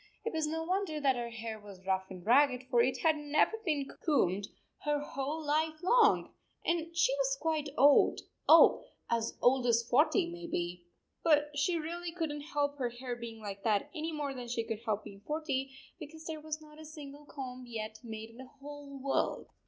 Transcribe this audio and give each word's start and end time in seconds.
It 0.25 0.33
was 0.33 0.47
no 0.47 0.63
6 0.63 0.67
wonder 0.67 0.99
that 0.99 1.15
her 1.15 1.29
hair 1.29 1.59
was 1.59 1.85
rough 1.85 2.07
and 2.09 2.25
ragged, 2.25 2.63
for 2.71 2.81
it 2.81 2.97
had 3.01 3.17
never 3.17 3.55
been 3.63 3.87
combed 4.03 4.47
her 4.79 4.97
whole 4.99 5.45
life 5.45 5.75
long, 5.83 6.33
and 6.65 6.97
she 6.97 7.13
was 7.19 7.37
quite 7.39 7.69
old 7.77 8.21
oh, 8.49 8.83
as 9.11 9.37
old 9.43 9.67
as 9.67 9.87
forty, 9.87 10.25
maybe! 10.27 10.87
But 11.23 11.51
she 11.55 11.77
really 11.77 12.11
could 12.11 12.31
n 12.31 12.39
t 12.39 12.45
help 12.51 12.79
her 12.79 12.89
hair 12.89 13.15
being 13.15 13.41
like 13.43 13.61
that 13.61 13.91
any 13.93 14.11
more 14.11 14.33
than 14.33 14.47
she 14.47 14.63
could 14.63 14.79
help 14.85 15.03
being 15.03 15.21
forty, 15.27 15.69
because 15.99 16.25
there 16.25 16.41
was 16.41 16.59
not 16.59 16.81
a 16.81 16.85
single 16.85 17.25
comb 17.25 17.65
yet 17.67 17.99
made 18.03 18.31
in 18.31 18.37
the 18.37 18.47
whole 18.59 18.97
world 18.97 19.49